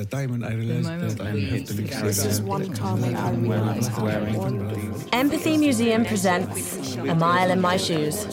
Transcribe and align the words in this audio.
the 0.00 0.06
time 0.06 0.30
when 0.30 0.42
I 0.42 0.54
realized 0.54 1.18
that 1.18 1.20
I 1.20 1.30
have 1.30 1.64
to 1.66 1.74
leave 1.74 1.90
This 2.00 2.24
is 2.24 2.40
one 2.40 2.72
time 2.72 3.04
I 3.04 3.32
realized 3.32 3.92
I 3.92 4.34
want 4.34 5.14
Empathy 5.14 5.58
Museum 5.58 6.06
presents 6.06 6.96
A 6.96 7.14
Mile 7.14 7.50
in 7.50 7.60
My 7.60 7.76
Shoes. 7.76 8.24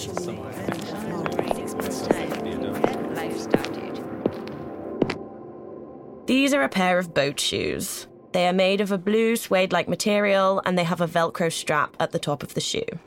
These 6.26 6.54
are 6.54 6.64
a 6.64 6.70
pair 6.70 7.00
of 7.00 7.14
boat 7.14 7.38
shoes. 7.38 8.08
They 8.32 8.48
are 8.48 8.54
made 8.54 8.80
of 8.80 8.94
a 8.94 8.98
blue 8.98 9.36
suede 9.36 9.74
like 9.74 9.90
material 9.90 10.62
and 10.66 10.78
they 10.78 10.86
have 10.86 11.02
a 11.02 11.08
Velcro 11.08 11.52
strap 11.52 11.98
at 12.00 12.12
the 12.12 12.20
top 12.20 12.44
of 12.44 12.54
the 12.54 12.62
shoe. 12.62 13.00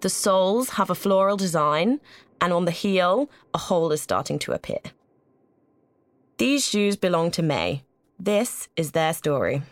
The 0.00 0.08
soles 0.08 0.70
have 0.70 0.88
a 0.88 0.94
floral 0.94 1.36
design, 1.36 2.00
and 2.40 2.52
on 2.52 2.64
the 2.64 2.70
heel, 2.70 3.30
a 3.54 3.58
hole 3.58 3.92
is 3.92 4.02
starting 4.02 4.38
to 4.40 4.52
appear. 4.52 4.80
These 6.38 6.68
shoes 6.68 6.96
belong 6.96 7.30
to 7.30 7.42
Maysa. 7.42 7.80
This 8.18 8.68
is 8.76 8.92
their 8.92 9.14
story. 9.14 9.62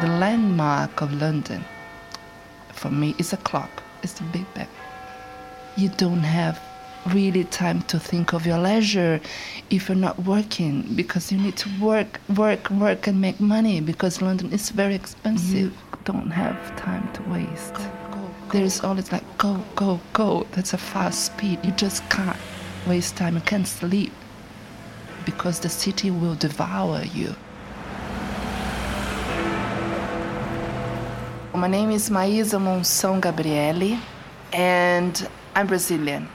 The 0.00 0.08
landmark 0.20 1.00
of 1.00 1.14
London, 1.14 1.64
for 2.74 2.90
me, 2.90 3.14
is 3.16 3.32
a 3.32 3.38
clock. 3.38 3.82
It's 4.02 4.12
the 4.12 4.24
Big 4.24 4.44
Ben. 4.52 4.68
You 5.76 5.88
don't 5.96 6.18
have 6.18 6.60
really 7.06 7.44
time 7.44 7.82
to 7.82 7.98
think 7.98 8.32
of 8.32 8.46
your 8.46 8.58
leisure 8.58 9.20
if 9.70 9.88
you're 9.88 9.96
not 9.96 10.18
working 10.20 10.82
because 10.94 11.32
you 11.32 11.38
need 11.38 11.56
to 11.56 11.68
work, 11.80 12.20
work, 12.36 12.70
work 12.70 13.06
and 13.06 13.20
make 13.20 13.40
money 13.40 13.80
because 13.80 14.22
London 14.22 14.52
is 14.52 14.70
very 14.70 14.94
expensive. 14.94 15.72
You 15.72 15.98
don't 16.04 16.30
have 16.30 16.76
time 16.76 17.12
to 17.14 17.22
waste. 17.22 17.74
There's 18.52 18.80
always 18.80 19.10
like 19.10 19.24
go, 19.38 19.64
go, 19.74 19.98
go. 20.12 20.46
That's 20.52 20.74
a 20.74 20.78
fast 20.78 21.24
speed. 21.24 21.58
You 21.64 21.72
just 21.72 22.08
can't 22.10 22.36
waste 22.86 23.16
time. 23.16 23.34
You 23.34 23.40
can't 23.40 23.66
sleep 23.66 24.12
because 25.24 25.60
the 25.60 25.68
city 25.68 26.10
will 26.10 26.34
devour 26.34 27.02
you. 27.02 27.34
My 31.54 31.68
name 31.68 31.92
is 31.92 32.10
Maysa 32.10 32.58
Monção 32.58 33.20
Gabriele, 33.20 33.98
and 34.52 35.28
I'm 35.54 35.66
Brazilian. 35.66 36.28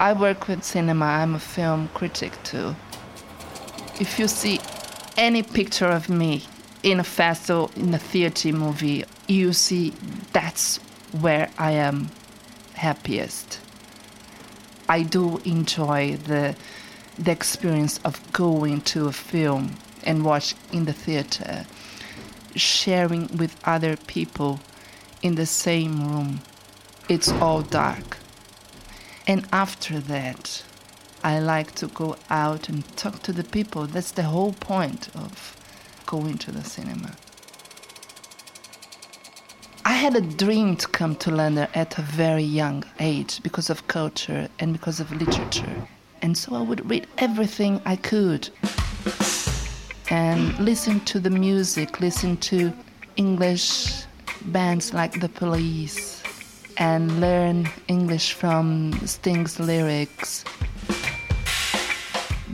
I 0.00 0.12
work 0.12 0.46
with 0.46 0.62
cinema, 0.62 1.04
I'm 1.04 1.34
a 1.34 1.40
film 1.40 1.88
critic 1.92 2.32
too. 2.44 2.76
If 4.00 4.18
you 4.20 4.28
see 4.28 4.60
any 5.16 5.42
picture 5.42 5.90
of 5.90 6.08
me 6.08 6.44
in 6.84 7.00
a 7.00 7.04
festival, 7.04 7.72
in 7.74 7.92
a 7.92 7.98
theater 7.98 8.52
movie, 8.52 9.04
you 9.26 9.52
see 9.52 9.92
that's 10.32 10.76
where 11.20 11.50
I 11.58 11.72
am 11.72 12.10
happiest. 12.74 13.58
I 14.88 15.02
do 15.02 15.38
enjoy 15.38 16.16
the, 16.16 16.54
the 17.18 17.32
experience 17.32 17.98
of 18.04 18.20
going 18.32 18.82
to 18.82 19.08
a 19.08 19.12
film 19.12 19.74
and 20.04 20.24
watch 20.24 20.54
in 20.72 20.84
the 20.84 20.92
theater 20.92 21.66
sharing 22.54 23.36
with 23.36 23.56
other 23.64 23.96
people 23.96 24.60
in 25.22 25.34
the 25.34 25.46
same 25.46 26.08
room. 26.08 26.40
It's 27.08 27.30
all 27.32 27.62
dark. 27.62 28.18
And 29.28 29.46
after 29.52 30.00
that, 30.00 30.62
I 31.22 31.38
like 31.38 31.74
to 31.76 31.88
go 31.88 32.16
out 32.30 32.70
and 32.70 32.82
talk 32.96 33.22
to 33.24 33.32
the 33.32 33.44
people. 33.44 33.86
That's 33.86 34.12
the 34.12 34.22
whole 34.22 34.54
point 34.54 35.14
of 35.14 35.54
going 36.06 36.38
to 36.38 36.50
the 36.50 36.64
cinema. 36.64 37.14
I 39.84 39.92
had 39.92 40.16
a 40.16 40.22
dream 40.22 40.76
to 40.76 40.88
come 40.88 41.14
to 41.16 41.30
London 41.30 41.68
at 41.74 41.98
a 41.98 42.02
very 42.02 42.42
young 42.42 42.84
age 43.00 43.42
because 43.42 43.68
of 43.68 43.86
culture 43.86 44.48
and 44.60 44.72
because 44.72 44.98
of 44.98 45.12
literature. 45.12 45.86
And 46.22 46.36
so 46.36 46.54
I 46.54 46.62
would 46.62 46.88
read 46.88 47.06
everything 47.18 47.82
I 47.84 47.96
could 47.96 48.48
and 50.08 50.58
listen 50.58 51.00
to 51.00 51.20
the 51.20 51.30
music, 51.30 52.00
listen 52.00 52.38
to 52.38 52.72
English 53.16 54.04
bands 54.46 54.94
like 54.94 55.20
The 55.20 55.28
Police, 55.28 56.17
and 56.78 57.20
learn 57.20 57.68
English 57.88 58.32
from 58.32 58.92
Sting's 59.04 59.58
lyrics. 59.58 60.44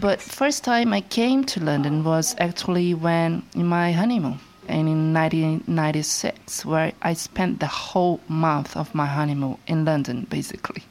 But 0.01 0.21
first 0.21 0.65
time 0.65 0.93
I 0.93 1.03
came 1.03 1.45
to 1.45 1.63
London 1.63 2.05
was 2.05 2.35
actually 2.39 2.95
when 2.95 3.43
in 3.55 3.67
my 3.67 3.93
honeymoon 3.93 4.39
and 4.67 4.89
in 4.89 5.13
1996 5.13 6.65
where 6.65 6.93
I 7.03 7.13
spent 7.13 7.61
the 7.61 7.67
whole 7.67 8.21
month 8.29 8.77
of 8.77 8.95
my 8.95 9.07
honeymoon 9.07 9.59
in 9.67 9.85
London 9.85 10.27
basically. 10.31 10.83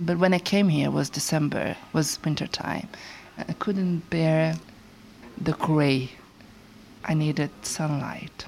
But 0.00 0.18
when 0.18 0.34
I 0.34 0.40
came 0.40 0.68
here 0.68 0.90
was 0.90 1.08
December, 1.08 1.76
was 1.92 2.18
winter 2.24 2.48
time. 2.48 2.88
I 3.38 3.52
couldn't 3.54 4.10
bear 4.10 4.56
the 5.40 5.52
gray. 5.52 6.10
I 7.04 7.14
needed 7.14 7.50
sunlight. 7.62 8.46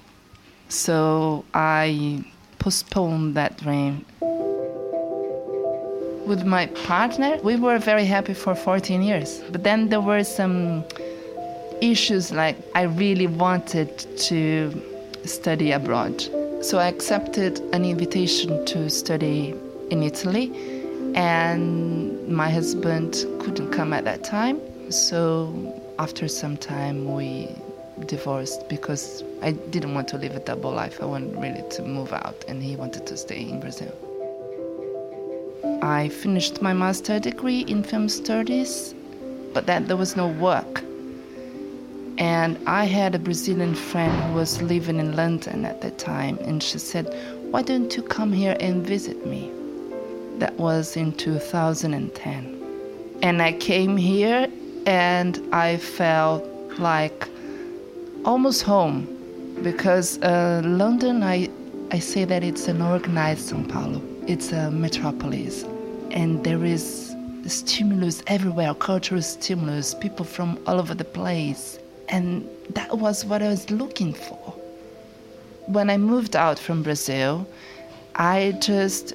So 0.69 1.45
I 1.55 2.25
postponed 2.59 3.35
that 3.35 3.59
dream. 3.59 4.05
With 6.27 6.45
my 6.45 6.67
partner, 6.85 7.39
we 7.43 7.57
were 7.57 7.79
very 7.79 8.05
happy 8.05 8.35
for 8.35 8.55
14 8.55 9.03
years. 9.03 9.41
But 9.53 9.63
then 9.63 9.89
there 9.89 10.01
were 10.01 10.25
some 10.25 10.85
issues 11.81 12.33
like 12.33 12.57
I 12.75 12.83
really 12.83 13.27
wanted 13.27 13.99
to 14.29 14.83
study 15.25 15.73
abroad. 15.73 16.21
So 16.63 16.79
I 16.79 16.89
accepted 16.89 17.61
an 17.73 17.85
invitation 17.85 18.65
to 18.67 18.91
study 18.91 19.55
in 19.91 20.03
Italy, 20.03 20.51
and 21.15 22.27
my 22.29 22.51
husband 22.51 23.25
couldn't 23.41 23.71
come 23.71 23.93
at 23.93 24.05
that 24.05 24.25
time. 24.25 24.61
So 24.91 25.53
after 25.99 26.29
some 26.29 26.57
time 26.57 27.15
we 27.15 27.49
divorced 28.05 28.69
because 28.69 29.25
I 29.43 29.53
didn't 29.53 29.95
want 29.95 30.09
to 30.09 30.19
live 30.19 30.37
a 30.37 30.41
double 30.41 30.71
life. 30.71 31.01
I 31.01 31.07
wanted 31.07 31.37
really 31.37 31.65
to 31.71 31.83
move 31.83 32.13
out, 32.13 32.45
and 32.49 32.63
he 32.63 32.77
wanted 32.77 33.07
to 33.07 33.17
stay 33.17 33.41
in 33.41 33.61
Brazil. 33.61 33.95
I 35.83 36.09
finished 36.09 36.63
my 36.63 36.73
master 36.73 37.19
degree 37.19 37.61
in 37.61 37.83
film 37.83 38.09
studies, 38.09 38.95
but 39.55 39.67
then 39.67 39.87
there 39.87 39.97
was 39.97 40.17
no 40.17 40.29
work. 40.29 40.83
And 42.19 42.59
I 42.67 42.85
had 42.85 43.15
a 43.15 43.19
Brazilian 43.19 43.75
friend 43.75 44.13
who 44.25 44.35
was 44.35 44.63
living 44.63 44.99
in 44.99 45.17
London 45.17 45.65
at 45.65 45.83
that 45.83 45.99
time, 45.99 46.39
and 46.43 46.63
she 46.63 46.79
said, 46.79 47.15
Why 47.51 47.63
don't 47.63 47.95
you 47.97 48.03
come 48.03 48.33
here 48.33 48.57
and 48.61 48.87
visit 48.87 49.27
me? 49.27 49.51
That 50.39 50.55
was 50.55 50.97
in 50.97 51.13
2010. 51.13 52.63
And 53.23 53.43
I 53.43 53.53
came 53.53 53.97
here 53.97 54.49
and 54.87 55.43
I 55.53 55.79
felt 55.79 56.45
like 56.79 57.29
almost 58.27 58.63
home 58.63 59.07
because 59.63 60.19
uh, 60.23 60.61
London, 60.65 61.23
I, 61.23 61.49
I 61.93 62.01
say 62.01 62.25
that 62.25 62.43
it's 62.43 62.69
an 62.69 62.83
organized 62.83 63.49
Sao 63.49 63.63
Paulo. 63.63 64.03
It's 64.27 64.53
a 64.53 64.71
metropolis, 64.71 65.63
and 66.11 66.43
there 66.45 66.65
is 66.65 67.15
stimulus 67.47 68.23
everywhere, 68.27 68.75
cultural 68.75 69.23
stimulus, 69.23 69.95
people 69.95 70.25
from 70.25 70.59
all 70.67 70.81
over 70.81 70.95
the 70.95 71.05
place, 71.05 71.79
and 72.09 72.47
that 72.71 72.99
was 72.99 73.25
what 73.25 73.41
I 73.41 73.49
was 73.49 73.71
looking 73.71 74.13
for. 74.13 74.53
When 75.67 75.89
I 75.89 75.97
moved 75.97 76.35
out 76.35 76.59
from 76.59 76.83
Brazil, 76.83 77.47
I 78.17 78.57
just 78.61 79.15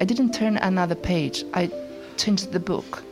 I 0.00 0.04
didn't 0.04 0.32
turn 0.32 0.56
another 0.58 0.94
page. 0.94 1.44
I 1.54 1.70
changed 2.16 2.52
the 2.52 2.60
book 2.60 3.02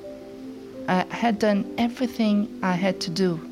I 0.91 1.05
had 1.11 1.39
done 1.39 1.73
everything 1.79 2.49
I 2.63 2.73
had 2.73 3.01
to 3.03 3.11
do 3.11 3.50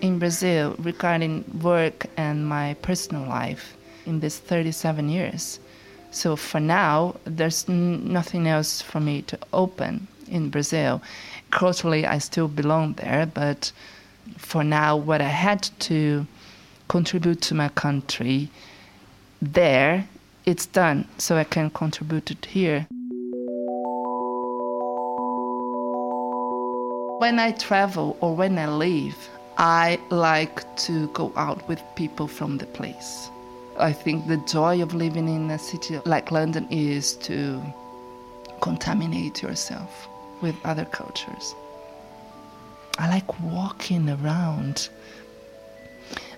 in 0.00 0.18
Brazil 0.18 0.74
regarding 0.78 1.44
work 1.62 2.06
and 2.16 2.46
my 2.46 2.74
personal 2.82 3.26
life 3.28 3.76
in 4.06 4.20
these 4.20 4.38
37 4.38 5.08
years. 5.08 5.60
So 6.10 6.36
for 6.36 6.60
now, 6.60 7.16
there's 7.24 7.68
nothing 7.68 8.48
else 8.48 8.80
for 8.80 9.00
me 9.00 9.22
to 9.22 9.38
open 9.52 10.06
in 10.28 10.50
Brazil. 10.50 11.02
Culturally, 11.50 12.06
I 12.06 12.18
still 12.18 12.48
belong 12.48 12.94
there, 12.94 13.26
but 13.26 13.72
for 14.38 14.64
now, 14.64 14.96
what 14.96 15.20
I 15.20 15.28
had 15.28 15.68
to 15.80 16.26
contribute 16.88 17.42
to 17.42 17.54
my 17.54 17.68
country 17.68 18.48
there, 19.42 20.08
it's 20.46 20.66
done, 20.66 21.06
so 21.18 21.36
I 21.36 21.44
can 21.44 21.70
contribute 21.70 22.30
it 22.30 22.46
here. 22.46 22.86
When 27.18 27.38
I 27.38 27.52
travel 27.52 28.16
or 28.20 28.34
when 28.36 28.58
I 28.58 28.68
leave, 28.68 29.16
I 29.58 29.98
like 30.10 30.76
to 30.86 31.08
go 31.08 31.32
out 31.36 31.66
with 31.68 31.82
people 31.94 32.28
from 32.28 32.58
the 32.58 32.66
place. 32.66 33.30
I 33.78 33.92
think 33.92 34.26
the 34.26 34.38
joy 34.38 34.82
of 34.82 34.94
living 34.94 35.28
in 35.28 35.50
a 35.50 35.58
city 35.58 35.98
like 36.04 36.30
London 36.30 36.66
is 36.70 37.14
to 37.28 37.62
contaminate 38.60 39.42
yourself 39.42 40.08
with 40.42 40.54
other 40.64 40.84
cultures. 40.84 41.54
I 42.98 43.08
like 43.08 43.40
walking 43.40 44.08
around 44.08 44.88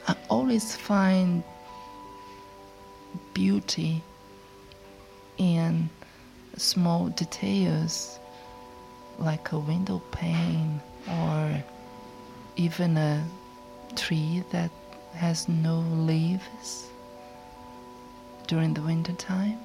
I 0.09 0.17
always 0.31 0.75
find 0.75 1.45
beauty 3.35 4.03
in 5.37 5.91
small 6.57 7.09
details 7.11 8.19
like 9.19 9.53
a 9.53 9.59
window 9.59 10.01
pane 10.11 10.81
or 11.07 11.63
even 12.59 12.97
a 12.97 13.25
tree 13.95 14.43
that 14.51 14.71
has 15.15 15.49
no 15.49 15.79
leaves 15.79 16.89
during 18.49 18.75
the 18.75 18.83
winter 18.83 19.13
time. 19.13 19.61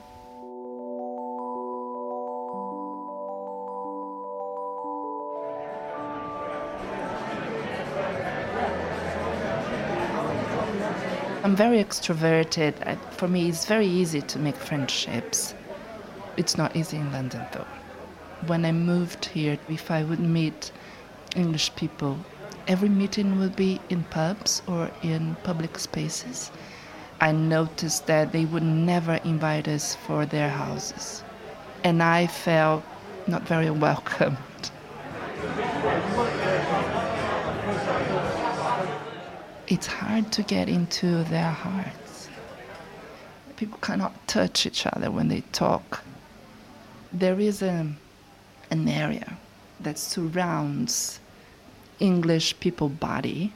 I'm 11.44 11.56
very 11.56 11.84
extroverted. 11.84 12.76
I, 12.88 12.96
for 13.18 13.28
me, 13.28 13.50
it's 13.50 13.66
very 13.66 13.88
easy 13.88 14.22
to 14.22 14.40
make 14.40 14.56
friendships. 14.56 15.56
It's 16.38 16.58
not 16.58 16.76
easy 16.76 16.98
in 16.98 17.12
London, 17.12 17.46
though. 17.52 17.66
When 18.46 18.66
I 18.66 18.72
moved 18.72 19.26
here, 19.26 19.58
if 19.68 19.90
I 19.90 20.04
would 20.04 20.20
meet 20.20 20.72
English 21.36 21.76
people, 21.76 22.18
every 22.68 22.90
meeting 22.90 23.40
would 23.40 23.56
be 23.56 23.80
in 23.90 24.04
pubs 24.06 24.62
or 24.68 24.92
in 25.02 25.36
public 25.44 25.78
spaces. 25.80 26.52
I 27.20 27.32
noticed 27.32 28.08
that 28.08 28.32
they 28.32 28.46
would 28.46 28.64
never 28.64 29.16
invite 29.24 29.68
us 29.68 29.96
for 29.96 30.26
their 30.26 30.50
houses. 30.50 31.24
And 31.84 32.02
I 32.02 32.28
felt 32.28 32.84
not 33.28 33.48
very 33.48 33.70
welcomed. 33.86 34.38
it's 39.68 39.88
hard 39.88 40.32
to 40.32 40.44
get 40.44 40.70
into 40.70 41.24
their 41.26 41.50
hearts. 41.50 42.30
People 43.56 43.80
cannot 43.80 44.28
touch 44.28 44.66
each 44.66 44.86
other 44.86 45.10
when 45.10 45.30
they 45.30 45.42
talk. 45.52 46.04
There 47.12 47.40
is 47.40 47.62
a, 47.62 47.88
an 48.70 48.88
area 48.88 49.38
that 49.80 49.98
surrounds 49.98 51.20
English 52.00 52.60
people 52.60 52.90
body 52.90 53.54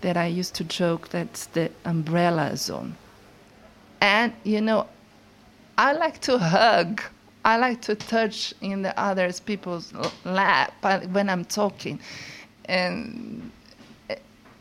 that 0.00 0.16
I 0.16 0.26
used 0.26 0.54
to 0.54 0.64
joke 0.64 1.08
that's 1.10 1.46
the 1.46 1.70
umbrella 1.84 2.56
zone. 2.56 2.96
And 4.00 4.32
you 4.44 4.60
know, 4.60 4.86
I 5.76 5.92
like 5.92 6.20
to 6.22 6.38
hug. 6.38 7.02
I 7.44 7.56
like 7.56 7.80
to 7.82 7.94
touch 7.94 8.52
in 8.60 8.82
the 8.82 8.98
other 9.00 9.32
people's 9.32 9.92
lap 10.24 10.74
when 11.10 11.30
I'm 11.30 11.44
talking. 11.44 11.98
And 12.66 13.50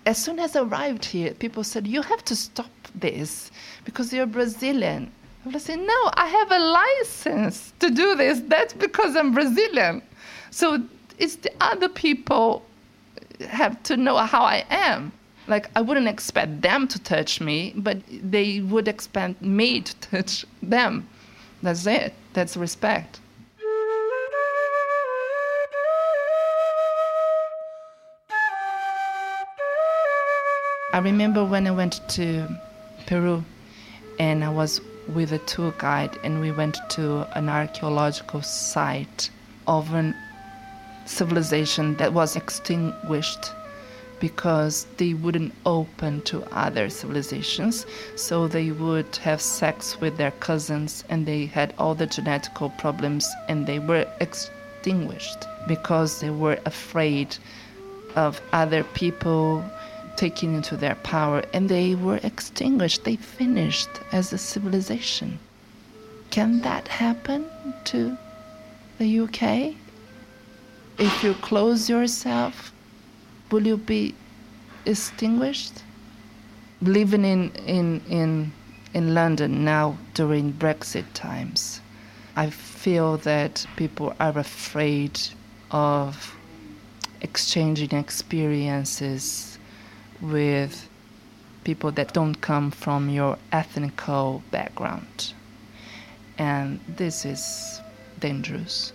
as 0.06 0.18
soon 0.18 0.40
as 0.40 0.56
I 0.56 0.62
arrived 0.62 1.06
here, 1.06 1.34
people 1.34 1.64
said, 1.64 1.86
You 1.88 2.02
have 2.02 2.24
to 2.26 2.36
stop 2.36 2.72
this 2.96 3.52
because 3.84 4.14
you're 4.14 4.26
Brazilian. 4.26 5.12
I 5.46 5.50
was 5.50 5.64
saying, 5.64 5.86
No, 5.86 6.12
I 6.14 6.26
have 6.26 6.52
a 6.52 6.60
license 6.60 7.74
to 7.80 7.90
do 7.90 8.16
this. 8.16 8.42
That's 8.48 8.74
because 8.74 9.16
I'm 9.16 9.34
Brazilian. 9.34 10.02
So 10.52 10.82
it's 11.18 11.36
the 11.36 11.52
other 11.62 11.90
people 11.90 12.64
have 13.42 13.82
to 13.84 13.98
know 13.98 14.18
how 14.18 14.44
I 14.44 14.66
am. 14.70 15.12
Like, 15.48 15.70
I 15.76 15.82
wouldn't 15.82 16.08
expect 16.08 16.62
them 16.62 16.88
to 16.88 17.00
touch 17.00 17.42
me, 17.42 17.74
but 17.76 17.98
they 18.10 18.62
would 18.62 18.88
expect 18.88 19.42
me 19.42 19.82
to 19.82 19.96
touch 19.96 20.46
them. 20.62 21.08
That's 21.64 21.86
it. 21.88 22.14
That's 22.34 22.56
respect. 22.56 23.20
I 30.92 30.98
remember 31.02 31.46
when 31.46 31.68
I 31.68 31.72
went 31.72 32.08
to 32.10 32.48
Peru 33.06 33.44
and 34.20 34.44
I 34.44 34.50
was 34.50 34.82
with 35.08 35.32
a 35.32 35.38
tour 35.40 35.74
guide 35.78 36.18
and 36.24 36.42
we 36.42 36.52
went 36.52 36.78
to 36.90 37.28
an 37.38 37.48
archaeological 37.48 38.42
site 38.42 39.30
of 39.68 39.94
a 39.94 40.14
civilization 41.10 41.96
that 41.96 42.14
was 42.14 42.36
extinguished 42.36 43.52
because 44.20 44.86
they 44.98 45.14
wouldn't 45.14 45.54
open 45.66 46.22
to 46.22 46.44
other 46.52 46.90
civilizations 46.90 47.86
so 48.16 48.48
they 48.48 48.72
would 48.72 49.16
have 49.18 49.42
sex 49.42 50.00
with 50.02 50.18
their 50.18 50.32
cousins 50.32 51.04
and 51.10 51.26
they 51.26 51.46
had 51.46 51.74
all 51.78 51.96
the 51.96 52.06
genetical 52.08 52.70
problems 52.78 53.28
and 53.48 53.66
they 53.66 53.80
were 53.80 54.06
extinguished 54.20 55.46
because 55.68 56.20
they 56.20 56.30
were 56.30 56.60
afraid 56.66 57.36
of 58.16 58.42
other 58.52 58.84
people 58.84 59.64
taking 60.16 60.54
into 60.54 60.76
their 60.76 60.96
power 60.96 61.42
and 61.54 61.70
they 61.70 61.96
were 61.96 62.20
extinguished. 62.24 63.06
They 63.06 63.16
finished 63.16 63.90
as 64.12 64.34
a 64.34 64.38
civilization. 64.38 65.40
Can 66.30 66.62
that 66.62 66.88
happen 66.88 67.46
to 67.86 68.18
the 68.98 69.20
UK? 69.22 69.76
If 71.00 71.24
you 71.24 71.34
close 71.36 71.90
yourself, 71.90 72.74
will 73.50 73.66
you 73.66 73.78
be 73.78 74.16
extinguished? 74.86 75.82
Living 76.82 77.24
in, 77.24 77.52
in, 77.66 78.02
in, 78.10 78.52
in 78.94 79.14
London 79.14 79.64
now 79.64 79.98
during 80.14 80.52
Brexit 80.52 81.06
times, 81.14 81.80
I 82.36 82.50
feel 82.50 83.16
that 83.20 83.66
people 83.78 84.14
are 84.20 84.38
afraid 84.38 85.18
of 85.72 86.36
exchanging 87.22 87.98
experiences 87.98 89.58
with 90.20 90.90
people 91.64 91.94
that 91.94 92.12
don't 92.14 92.36
come 92.42 92.72
from 92.72 93.10
your 93.10 93.38
ethnical 93.54 94.44
background. 94.52 95.32
And 96.38 96.82
this 96.90 97.24
is 97.24 97.80
dangerous. 98.20 98.92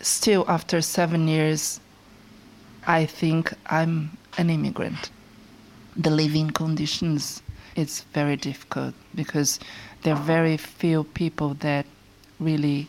Still, 0.00 0.44
after 0.48 0.80
seven 0.80 1.28
years, 1.28 1.80
I 2.86 3.06
think 3.06 3.52
I'm 3.66 4.16
an 4.38 4.50
immigrant. 4.50 5.10
The 5.96 6.10
living 6.10 6.50
conditions 6.50 7.42
it's 7.76 8.00
very 8.14 8.36
difficult 8.36 8.94
because 9.14 9.60
there 10.02 10.14
are 10.14 10.22
very 10.22 10.56
few 10.56 11.04
people 11.04 11.54
that 11.60 11.84
really 12.40 12.88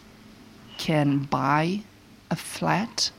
can 0.78 1.20
buy 1.20 1.82
a 2.32 2.36
flat. 2.36 3.12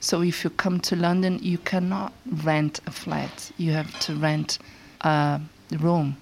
So 0.00 0.22
if 0.22 0.44
you 0.44 0.50
come 0.50 0.80
to 0.80 0.96
London, 0.96 1.38
you 1.40 1.56
cannot 1.58 2.12
rent 2.44 2.80
a 2.86 2.90
flat. 2.90 3.50
You 3.56 3.72
have 3.72 3.98
to 4.00 4.14
rent 4.14 4.58
a 5.00 5.40
room, 5.80 6.16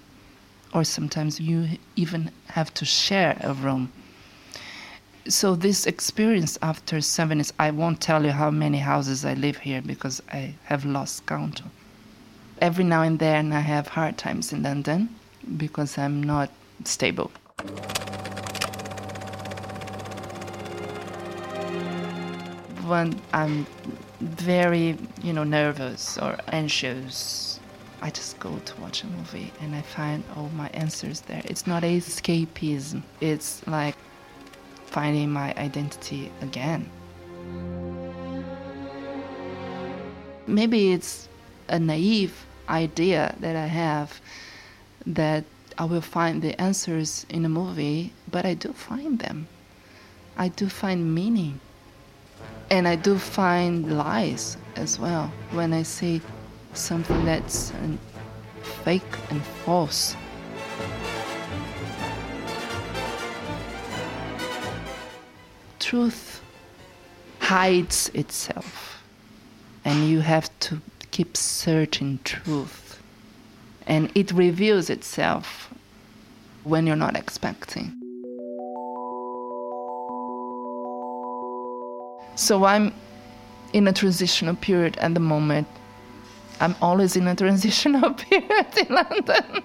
or 0.73 0.85
sometimes 0.85 1.41
you 1.41 1.67
even 1.97 2.31
have 2.47 2.73
to 2.75 2.85
share 2.85 3.37
a 3.41 3.55
room. 3.55 3.93
So 5.29 5.55
this 5.55 5.87
experience 5.87 6.59
after 6.63 7.01
seven 7.01 7.41
is 7.41 7.53
I 7.59 7.71
won't 7.71 8.01
tell 8.01 8.25
you 8.25 8.33
how 8.33 8.51
many 8.51 8.79
houses 8.79 9.25
I 9.25 9.35
live 9.35 9.59
here 9.59 9.81
because 9.81 10.21
I 10.33 10.55
have 10.65 10.85
lost 10.85 11.27
count. 11.27 11.63
Every 12.61 12.85
now 12.85 13.03
and 13.03 13.19
then 13.19 13.53
I 13.53 13.61
have 13.61 13.89
hard 13.89 14.19
times 14.19 14.53
in 14.53 14.63
London 14.63 15.09
because 15.57 15.97
I'm 15.97 16.23
not 16.23 16.51
stable. 16.85 17.31
when 22.93 23.19
I'm 23.33 23.67
very, 24.21 24.99
you 25.23 25.33
know, 25.33 25.45
nervous 25.45 26.19
or 26.19 26.37
anxious, 26.49 27.59
I 28.03 28.11
just 28.11 28.39
go 28.39 28.59
to 28.59 28.81
watch 28.81 29.03
a 29.03 29.07
movie 29.07 29.53
and 29.61 29.75
I 29.75 29.83
find 29.83 30.23
all 30.37 30.51
my 30.51 30.69
answers 30.75 31.23
there. 31.23 31.43
It's 31.45 31.67
not 31.67 31.85
escapism, 31.85 33.03
it's 33.21 33.67
like 33.67 33.97
finding 34.93 35.31
my 35.31 35.55
identity 35.57 36.31
again. 36.43 36.89
Maybe 40.47 40.93
it's 40.93 41.29
a 41.69 41.79
naive 41.79 42.45
idea 42.69 43.35
that 43.41 43.57
I 43.57 43.67
have 43.67 44.21
that 45.07 45.45
I 45.79 45.85
will 45.87 46.03
find 46.03 46.43
the 46.43 46.61
answers 46.61 47.25
in 47.31 47.45
a 47.45 47.49
movie, 47.49 48.13
but 48.31 48.45
I 48.45 48.55
do 48.55 48.73
find 48.73 49.19
them. 49.19 49.49
I 50.37 50.49
do 50.49 50.69
find 50.69 51.15
meaning. 51.15 51.61
And 52.71 52.87
I 52.87 52.97
do 52.97 53.19
find 53.19 53.97
lies 53.97 54.57
as 54.77 54.99
well 54.99 55.33
when 55.53 55.73
I 55.73 55.83
see 55.83 56.21
something 56.75 57.25
that's 57.25 57.73
fake 58.85 59.03
and 59.31 59.43
false. 59.65 60.17
Truth 65.93 66.41
hides 67.39 68.11
itself, 68.15 69.03
and 69.85 70.09
you 70.09 70.21
have 70.21 70.49
to 70.61 70.81
keep 71.11 71.37
searching 71.37 72.19
truth. 72.25 72.99
And 73.87 74.11
it 74.15 74.33
reveals 74.33 74.89
itself 74.89 75.69
when 76.65 76.87
you're 76.87 76.97
not 76.97 77.15
expecting. 77.15 77.93
So 82.37 82.65
I'm 82.65 82.95
in 83.75 83.87
a 83.87 83.93
transitional 83.93 84.55
period 84.57 84.97
at 84.97 85.13
the 85.13 85.21
moment. 85.21 85.69
I'm 86.59 86.75
always 86.81 87.17
in 87.17 87.29
a 87.29 87.37
transitional 87.37 88.15
period 88.31 88.67
in 88.79 88.95
London. 88.95 89.63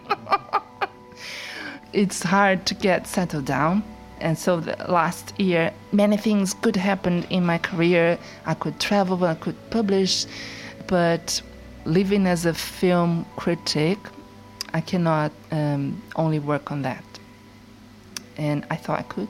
it's 1.94 2.22
hard 2.22 2.66
to 2.66 2.74
get 2.74 3.08
settled 3.08 3.46
down. 3.46 3.82
And 4.20 4.38
so 4.38 4.56
last 4.88 5.40
year, 5.40 5.72
many 5.92 6.18
things 6.18 6.54
could 6.54 6.76
happen 6.76 7.24
in 7.30 7.46
my 7.46 7.58
career. 7.58 8.18
I 8.46 8.54
could 8.56 8.80
travel, 8.80 9.24
I 9.24 9.36
could 9.36 9.56
publish, 9.70 10.26
but 10.88 11.42
living 11.86 12.28
as 12.28 12.46
a 12.46 12.54
film 12.54 13.26
critic, 13.36 13.98
I 14.74 14.82
cannot 14.82 15.32
um, 15.52 16.02
only 16.16 16.40
work 16.40 16.72
on 16.72 16.82
that. 16.82 17.04
And 18.38 18.66
I 18.70 18.76
thought 18.76 19.00
I 19.00 19.04
could. 19.04 19.30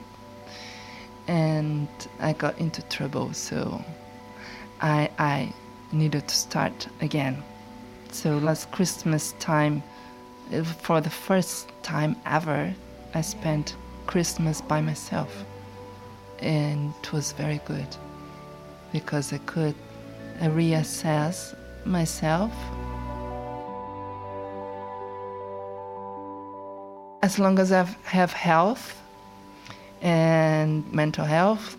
And 1.28 1.88
I 2.20 2.34
got 2.34 2.58
into 2.58 2.82
trouble, 2.84 3.34
so 3.34 3.84
I, 4.82 5.10
I 5.20 5.54
needed 5.92 6.28
to 6.28 6.36
start 6.36 6.88
again. 7.02 7.44
So 8.12 8.38
last 8.38 8.72
Christmas 8.72 9.34
time, 9.40 9.84
for 10.82 11.02
the 11.02 11.10
first 11.10 11.68
time 11.84 12.16
ever, 12.26 12.74
I 13.14 13.22
spent 13.22 13.76
Christmas 14.08 14.62
by 14.62 14.82
myself. 14.82 15.46
And 16.40 16.94
it 17.04 17.14
was 17.14 17.34
very 17.34 17.60
good 17.66 17.88
because 18.92 19.34
I 19.34 19.38
could 19.40 19.76
reassess 20.42 21.56
myself. 21.86 22.52
As 27.22 27.40
long 27.40 27.60
as 27.60 27.72
I 27.72 27.84
have 28.04 28.32
health 28.32 29.02
and 30.02 30.90
mental 30.94 31.26
health, 31.26 31.76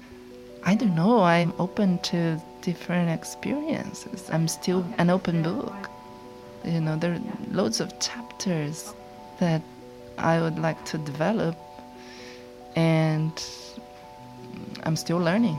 I 0.64 0.74
don't 0.74 0.94
know, 0.94 1.22
I'm 1.22 1.52
open 1.58 1.98
to 2.10 2.40
different 2.60 3.08
experiences. 3.10 4.28
I'm 4.30 4.48
still 4.48 4.84
an 4.98 5.08
open 5.08 5.42
book. 5.42 5.88
You 6.64 6.80
know, 6.80 6.96
there 6.96 7.12
are 7.14 7.20
loads 7.52 7.80
of 7.80 7.98
chapters 8.00 8.92
that 9.38 9.62
I 10.18 10.40
would 10.40 10.58
like 10.58 10.84
to 10.86 10.98
develop, 10.98 11.56
and 12.78 13.44
I'm 14.84 14.94
still 14.94 15.18
learning. 15.18 15.58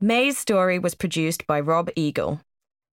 Maysa's 0.00 0.38
story 0.38 0.78
was 0.78 0.94
produced 0.94 1.46
by 1.46 1.60
Rob 1.60 1.90
Eagle. 1.94 2.40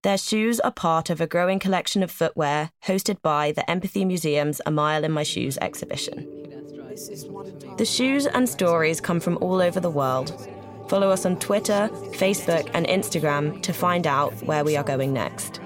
Their 0.03 0.17
shoes 0.17 0.59
are 0.59 0.71
part 0.71 1.09
of 1.09 1.21
a 1.21 1.27
growing 1.27 1.57
collection 1.57 2.03
of 2.03 2.11
footwear 2.11 2.71
hosted 2.85 3.21
by 3.21 3.53
the 3.53 3.69
Empathy 3.71 4.03
Museum's 4.03 4.61
A 4.65 4.71
Mile 4.71 5.05
in 5.05 5.13
My 5.13 5.23
Shoes 5.23 5.57
exhibition. 5.59 6.27
The 7.77 7.85
shoes 7.85 8.27
and 8.27 8.47
stories 8.47 8.99
come 8.99 9.21
from 9.21 9.37
all 9.37 9.61
over 9.61 9.79
the 9.79 9.89
world. 9.89 10.49
Follow 10.89 11.11
us 11.11 11.25
on 11.25 11.39
Twitter, 11.39 11.89
Facebook, 12.11 12.69
and 12.73 12.85
Instagram 12.87 13.61
to 13.61 13.71
find 13.71 14.05
out 14.05 14.33
where 14.43 14.65
we 14.65 14.75
are 14.75 14.83
going 14.83 15.13
next. 15.13 15.61